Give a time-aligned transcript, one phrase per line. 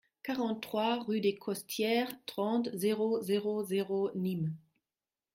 [0.23, 4.55] quarante-trois rue des Costières, trente, zéro zéro zéro, Nîmes